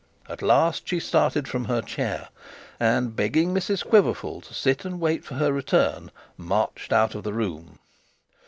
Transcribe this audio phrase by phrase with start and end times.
[0.27, 2.29] At last she started from her chair,
[2.79, 7.33] and begging Mrs Quiverful to sit and wait for her return, marched out of the
[7.33, 7.77] room.